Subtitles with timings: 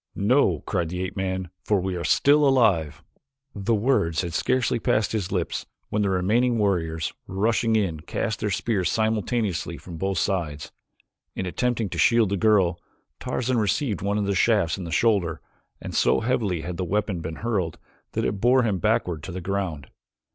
[0.15, 3.03] "No," cried the ape man, "for we still live!"
[3.53, 8.49] The words had scarcely passed his lips when the remaining warriors, rushing in, cast their
[8.49, 10.71] spears simultaneously from both sides.
[11.35, 12.79] In attempting to shield the girl,
[13.19, 15.39] Tarzan received one of the shafts in the shoulder,
[15.79, 17.77] and so heavily had the weapon been hurled
[18.13, 19.91] that it bore him backward to the ground.